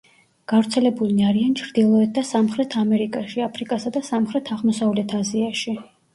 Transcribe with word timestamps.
გავრცელებულნი 0.51 1.27
არიან 1.31 1.51
ჩრდილოეთ 1.59 2.15
და 2.15 2.23
სამხრეთ 2.31 2.79
ამერიკაში, 2.85 3.45
აფრიკასა 3.49 3.93
და 4.01 4.05
სამხრეთ-აღმოსავლეთ 4.09 5.17
აზიაში. 5.21 5.79